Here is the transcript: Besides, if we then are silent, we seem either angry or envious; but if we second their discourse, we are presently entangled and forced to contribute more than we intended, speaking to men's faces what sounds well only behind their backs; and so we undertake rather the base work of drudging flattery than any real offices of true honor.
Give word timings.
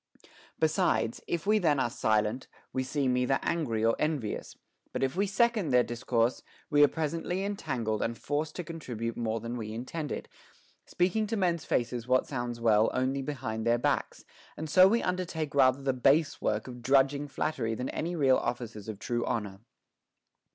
Besides, 0.59 1.21
if 1.27 1.45
we 1.45 1.59
then 1.59 1.79
are 1.79 1.91
silent, 1.91 2.47
we 2.73 2.81
seem 2.83 3.15
either 3.17 3.37
angry 3.43 3.85
or 3.85 3.95
envious; 3.99 4.57
but 4.91 5.03
if 5.03 5.15
we 5.15 5.27
second 5.27 5.69
their 5.69 5.83
discourse, 5.83 6.41
we 6.71 6.83
are 6.83 6.87
presently 6.87 7.45
entangled 7.45 8.01
and 8.01 8.17
forced 8.17 8.55
to 8.55 8.63
contribute 8.63 9.15
more 9.15 9.39
than 9.39 9.57
we 9.57 9.71
intended, 9.71 10.27
speaking 10.87 11.27
to 11.27 11.37
men's 11.37 11.65
faces 11.65 12.07
what 12.07 12.25
sounds 12.25 12.59
well 12.59 12.89
only 12.95 13.21
behind 13.21 13.63
their 13.63 13.77
backs; 13.77 14.25
and 14.57 14.71
so 14.71 14.87
we 14.87 15.03
undertake 15.03 15.53
rather 15.53 15.83
the 15.83 15.93
base 15.93 16.41
work 16.41 16.67
of 16.67 16.81
drudging 16.81 17.27
flattery 17.27 17.75
than 17.75 17.89
any 17.89 18.15
real 18.15 18.37
offices 18.37 18.89
of 18.89 18.97
true 18.97 19.23
honor. 19.27 19.59